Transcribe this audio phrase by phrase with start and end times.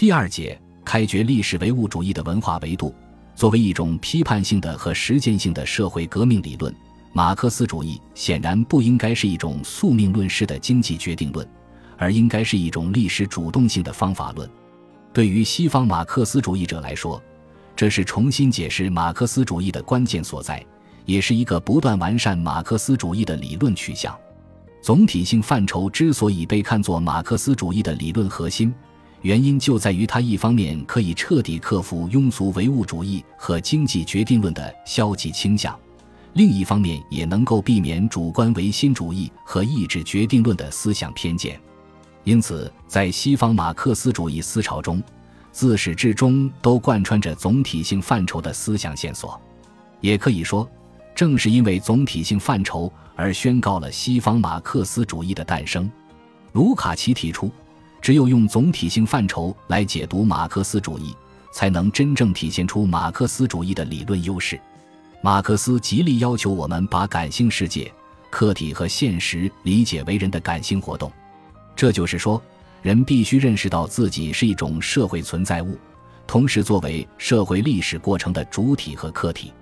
[0.00, 2.94] 第二节开掘历史唯物主义的文化维度。
[3.34, 6.74] 作为一种批判性的和实践性的社会革命理论，
[7.12, 11.46] 马克思主义显然不应该是一种宿命论式的经济决定论，
[11.98, 14.48] 而应该是一种历史主动性的方法论。
[15.12, 17.22] 对于西方马克思主义者来说，
[17.76, 20.64] 这是重新解释马克思主义的关键所在，
[21.04, 24.18] 也是一个不断完善马克思主义的理论取向。
[24.80, 28.74] 总体性范畴之所以被看作马克思主义的理论核心。
[29.22, 35.78] 原因就在于它一方面可以彻底克服庸俗唯物主义和经济决定论的消极倾向，
[36.32, 41.60] 另一方面也能够避免主观唯心主义和意志决定论的思想偏见。
[42.24, 45.02] 因此，在西方马克思主义思潮中，
[45.52, 49.38] 自始至终都贯穿着总体性范畴的思想线索。
[50.00, 50.66] 也可以说，
[51.14, 55.90] 正是因为总体性范畴而宣告了西方马克思主义的诞生。
[56.52, 57.50] 卢卡奇提出。
[58.00, 61.14] 只有用总体性范畴来解读马克思主义，
[61.52, 64.58] 才能真正体现出马克思主义的理论优势。
[65.22, 67.92] 马克思极力要求我们把感性世界、
[68.30, 71.12] 客体和现实理解为人的感性活动，
[71.76, 72.42] 这就是说，
[72.80, 75.76] 人必须认识到自己是一种社会存在物，
[76.26, 79.52] 同时作为社会历史过程的主体和客体。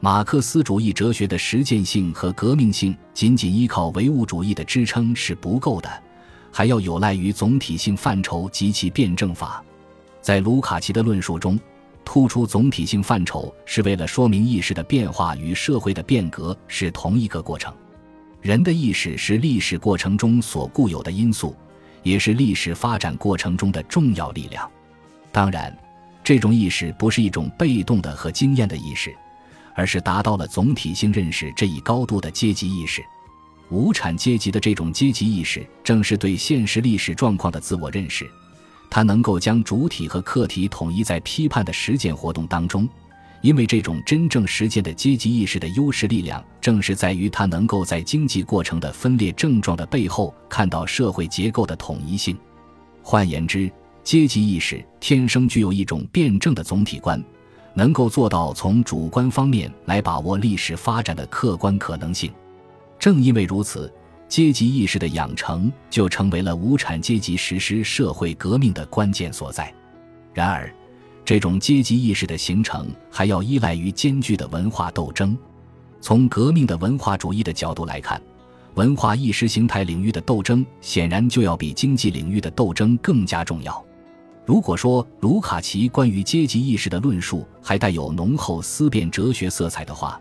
[0.00, 6.02] 马克思主义哲学的实践性和革命性，仅仅依靠唯物主义的支撑是不够的。
[6.56, 9.62] 还要有赖于总体性范畴及其辩证法。
[10.22, 11.60] 在卢卡奇的论述中，
[12.02, 17.70] 突出总体性范畴是为了说明意识的变化与社会的变革是同一个过程。
[18.40, 21.54] 人的意识是历史过程中所固有的因素，
[22.02, 24.66] 也是历史发展过程中的重要力量。
[25.30, 25.76] 当然，
[26.24, 29.14] 这种意识不是一种被动的和经验的意识，
[29.74, 33.04] 而是达到了总体性认识这一高度的阶级意识。
[33.70, 38.28] 无产阶级的这种阶级意识，正是对现实历史状况的自我认识。
[38.88, 42.88] 它能够将主体和客体统一在批判的实践活动当中，
[43.42, 52.36] 因为这种真正实践的阶级意识的优势力量，正是在于它能够在经济过程的分裂症状的背后，看到社会结构的统一性。
[53.02, 53.70] 换言之，
[54.04, 57.22] 阶级意识天生具有一种辩证的总体观，
[57.74, 62.32] 能够做到从主观方面来把握历史发展的客观可能性。
[63.06, 63.88] 正因为如此，
[64.26, 69.72] 阶级意识的养成就成为了无产阶级实施社会革命的关键所在。
[70.34, 70.68] 然而，
[71.24, 75.38] 这种阶级意识的形成还要依赖于艰巨的文化斗争。
[76.00, 78.20] 从革命的文化主义的角度来看，
[78.74, 83.86] 文化意识形态领域的斗争显然就要比经济领域的斗争更加重要。
[84.44, 90.20] 如果说卢卡奇关于阶级意识的论述还带有浓厚思辨哲学色彩的话，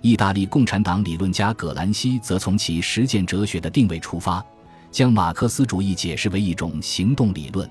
[0.00, 4.44] 意大利共产党理论家葛兰西则从其实践哲学的定位出发，
[4.90, 7.68] 将马克思主义解释为一种行动理论。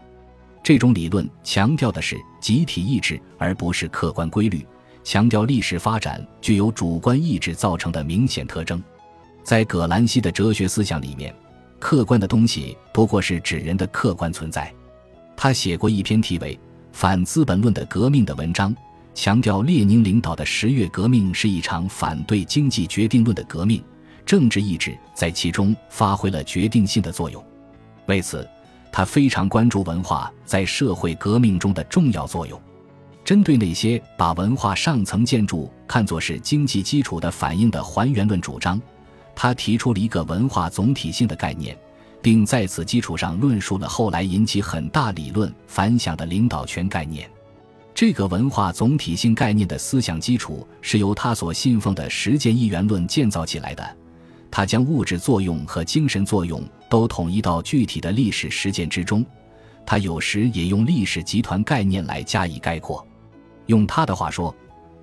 [0.63, 4.65] 这种理论强调的是集体意志，而不是客观规律，
[5.03, 8.83] 强调历史发展具有主观意志造成的明显特征。
[9.43, 11.33] 在葛兰西的哲学思想里面，
[11.79, 14.73] 客观的东西不过是指人的客观存在。
[15.37, 16.55] 他写过一篇题为
[16.91, 18.75] 《反资本论的革命》的文章。
[19.15, 23.81] 强调列宁领导的十月革命是一场反对经济决定论的革命，
[24.25, 27.43] 政治意志在其中发挥了决定性的作用。
[28.07, 28.47] 为此，
[28.91, 32.61] 他非常关注文化在社会革命中的重要作用。
[33.23, 38.79] 针对那些把文化上层建筑看作是经济基础的反映的还原论主张，
[39.33, 41.75] 他提出了一个文化总体性的概念，
[42.21, 47.27] 并在此基础上论述了后来引起很大理论反响的领导权概念。
[47.95, 53.97] 这个文化总体性概念的思想基础是由他所信奉的实践一元论建造起来的。
[54.51, 59.25] 他将物质作用和精神作用都统一到具体的历史实践之中。
[59.85, 63.05] 他有时也用历史集团概念来加以概括。
[63.67, 64.53] 用他的话说，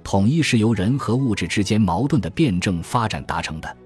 [0.05, 3.77] 统一是由人和物质之间矛盾的辩证发展达成的。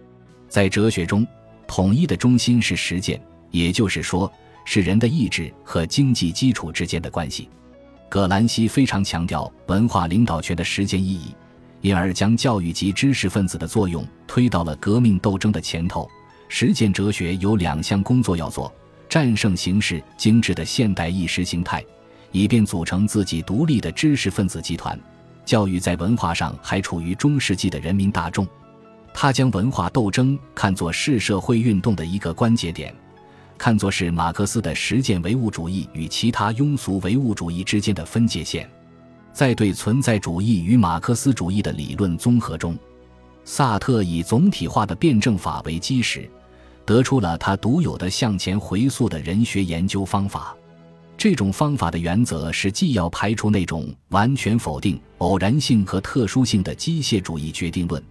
[0.48, 1.24] 在哲学中，
[1.68, 3.20] 统一的中心是实践，
[3.52, 4.30] 也就是说，
[4.64, 7.48] 是人的意志和经济基础之间的关系。
[8.08, 11.34] 葛兰西非常强调文化领导权的实践意义，
[11.80, 16.08] 因而将教育及知识分子的作用推到了革命斗争的前头。
[16.48, 18.72] 实践哲学有两项工作要做：
[19.08, 21.84] 战胜形式精致的现代意识形态，
[22.30, 24.96] 以便组成自己独立的知识分子集团；
[25.44, 28.46] 教育在文化上还处于中世纪的人民大众。
[29.12, 32.94] 他将文化斗争看作是社会运动的一个关节点。
[33.58, 38.68] 看作是马克思的实践唯物主义与其他庸俗唯物主义之间的分界线，
[39.32, 42.78] 在对存在主义与马克思主义的理论综合中，
[43.44, 46.28] 萨特以总体化的辩证法为基石，
[46.84, 50.54] 得出了他独有的向前回溯的人学研究方法。
[51.18, 58.02] 这种方法的原则是，既要排除那种完全否定偶然性和特殊性的机械主义决定论，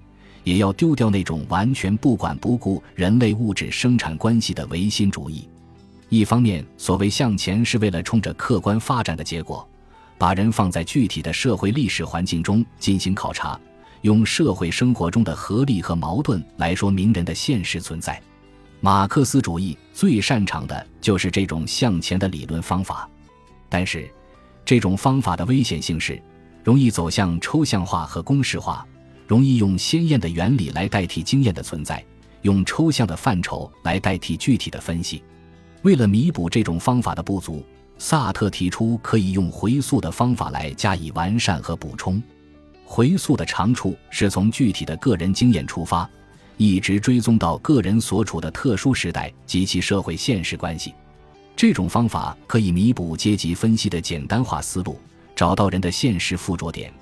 [0.45, 5.49] 也要丢掉那种完全不管不顾人类物质生产关系的唯心主义。
[6.07, 9.67] 一方面，所谓向前是为了冲着客观发展的结果，
[10.17, 13.59] 把人放在具体的社会历史环境中进行考察，
[14.01, 18.21] 用社会生活中的合力和矛盾来说明人的现实存在。
[18.81, 23.09] 马克思主义最擅长的就是这种向前的理论方法，
[23.67, 24.07] 但是，
[24.63, 26.21] 这种方法的危险性是
[26.63, 28.85] 容易走向抽象化和公式化，
[29.27, 32.03] 容易用鲜艳的原理来代替经验的存在，
[32.41, 35.23] 用抽象的范畴来代替具体的分析。
[35.81, 37.63] 为了弥补这种方法的不足，
[37.97, 42.21] 萨特提出可以用回溯的方法来加以完善和补充。
[42.83, 46.09] 回溯的长处是从具体的个人经验出发。
[46.57, 50.93] 一直追踪到个人所处的特殊时代及其社会现实关系，
[51.53, 54.97] 这种方法可以弥补阶级分析的简单化思路，
[55.35, 56.93] 找到人的现实附着点，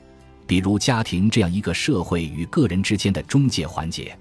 [0.46, 4.18] 比如家庭这样一个社会与个人之间的中介环节。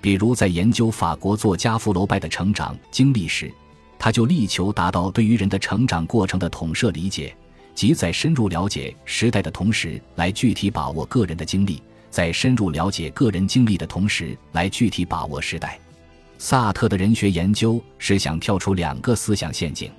[0.00, 3.52] 比如在研究法国作家福楼拜的成长经历时，
[3.98, 7.34] 他就力求达到对于人的成长过程的统摄理解，
[7.74, 11.82] 即在深入了解时代的同时，来具体把握个人的经历。
[12.10, 15.78] 在深入了解个人经历的同时，来具体把握时代。
[16.38, 19.90] 萨特的人学研究是想跳出两个思想陷阱：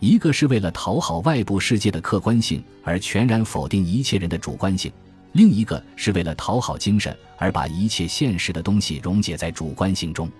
[0.00, 4.90] 一个是为了讨好外部世界的客观性而全然否定一切人的主观性；
[5.32, 10.30] 另一个是为了讨好精神而把一切现实的东西溶解在主观性中。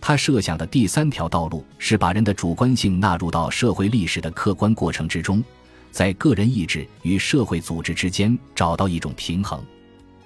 [0.00, 5.42] 他设想的第三条道路是把人的主观性纳入到社会历史的客观过程之中，
[5.90, 9.62] 在个人意志与社会组织之间找到一种平衡。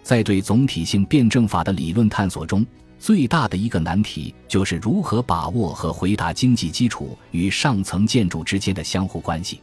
[0.03, 2.65] 在对总体性辩证法的理论探索中，
[3.05, 9.61] 最大的一个难题就是如何把握和回答经济基础与上层建筑之间的相互关系。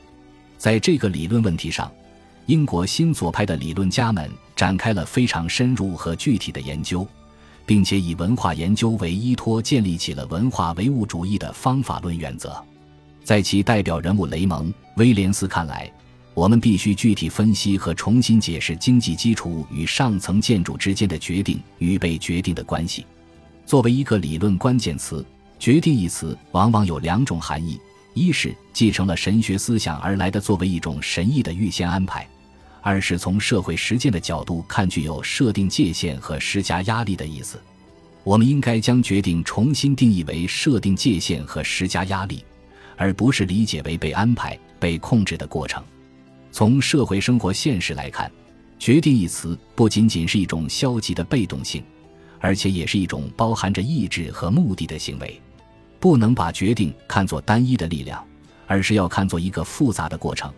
[0.60, 1.92] 在这个理论问题上，
[2.46, 7.04] 英国新左派的理论家们展开了非常深入和具体的研究，
[7.66, 12.64] 并且以文化研究为依托，建立起了文化唯物主义的方法论原则。
[13.24, 15.92] 在其代表人物雷蒙·威廉斯看来。
[16.34, 23.06] 我们必须具体分析和重新解释经济基础与上层建筑之间的决定与被决定的关系。
[23.72, 25.26] 作为一个理论关键词
[25.58, 27.80] ，“决定”一词往往有两种含义：
[28.14, 32.26] 一是继承了神学思想而来的作为一种神意的预先安排；
[32.82, 37.58] 二是从社会实践的角度看，具有设定界限和施加压力的意思。
[38.26, 42.44] 我们应该将决定重新定义为设定界限和施加压力，
[42.98, 45.82] 而不是理解为被安排、被控制的过程。
[46.52, 48.30] 从社会生活现实来看
[48.78, 51.82] ，“决定”一词不仅仅是一种消极的被动性，
[52.42, 55.40] 而且也是一种包含着意志和目的的行为。
[56.00, 58.22] 不能把决定看作单一的力量，
[58.68, 60.52] 而是要看作一个复杂的过程。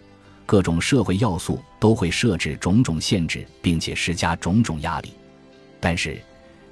[0.46, 5.14] 各种社会要素都会设置种种限制，并且施加种种压力，
[5.80, 6.20] 但是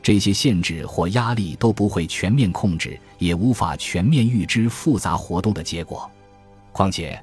[0.01, 6.09] 这些限制或压力都不会全面控制，也无法全面预知复杂活动的结果。
[6.71, 7.21] 况且。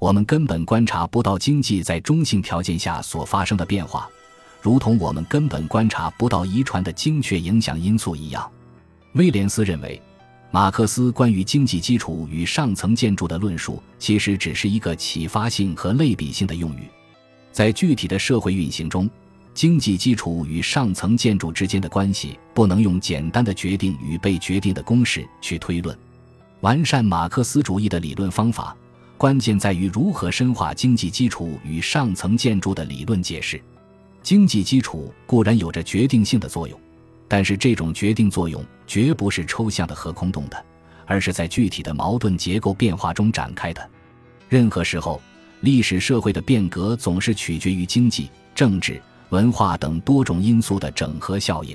[0.00, 4.08] 我们根本观察不到经济在中性条件下所发生的变化，
[4.60, 8.50] 如同我们根本观察不到遗传的精确影响因素一样。
[9.14, 10.00] 威廉斯认为，
[10.50, 16.88] 马克思关于经济基础与上层建筑的论述其实只是一个启发性和类比性的用语，
[17.52, 19.08] 在具体的社会运行中，
[19.54, 25.96] 经济基础与上层建筑之间的关系不能用简单的决定与被决定的公式去推论。
[26.60, 28.76] 完善马克思主义的理论方法。
[29.16, 33.60] 关键在于如何深化经济基础与上层建筑的理论解释。
[34.28, 36.78] 经济基础固然有着决定性的作用，
[37.26, 40.66] 但是这种决定作用绝不是抽象的和空洞的，
[41.06, 43.88] 而是在具体的矛盾结构变化中展开的。
[44.46, 45.18] 任何时候，
[45.62, 51.74] 历史社会的变革总是取决于经济、政治、文化等多种因素的整合效应。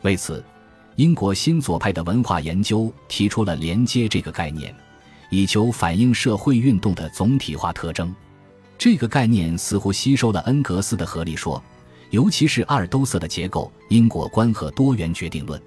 [0.00, 0.42] 为此，
[0.96, 4.74] 英国新左派的文化研究提出了“连接”这个概念。
[5.28, 8.10] 以求反映社会运动的总体化特征，
[8.78, 11.62] 这个概念似乎吸收了恩格斯的合理说，
[12.14, 15.60] 尤其是阿尔都塞的结构因果观和多元决定论。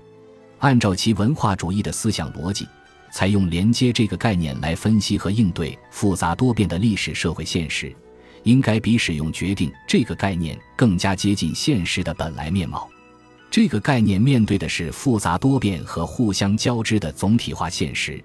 [0.59, 2.65] 按照其文化主义的思想逻辑，
[3.11, 7.93] 采用连接这个概念来分析和应对复杂多变的历史社会现实，
[8.43, 12.89] 应该比使用决定这个概念更加接近现实的本来面貌。
[13.51, 18.23] 这个概念面对的是复杂多变和互相交织的总体化现实。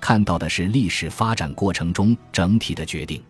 [0.00, 3.22] 看到的是历史发展过程中整体的决定。